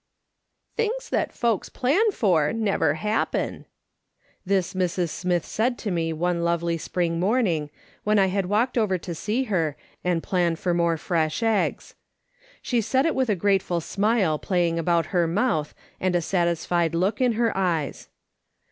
[0.77, 3.67] "Things that folks plan for never happen."
[4.43, 5.09] This Mrs.
[5.09, 7.69] Smith said to me one lovely spring morning,
[8.03, 11.93] ^vhen I had walked over to see her, and plan for more fresh eggs.
[12.63, 17.21] She said it with a grateful smile playing around her mouth and a satisfied look
[17.21, 18.09] in her eyes.